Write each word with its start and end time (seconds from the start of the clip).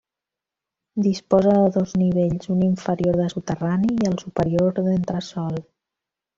Disposa 1.07 1.51
de 1.57 1.67
dos 1.75 1.93
nivells, 2.03 2.49
un 2.57 2.65
inferior 2.69 3.21
de 3.21 3.29
soterrani 3.35 3.93
i 4.01 4.11
el 4.15 4.19
superior, 4.25 4.77
d'entresòl. 4.89 5.65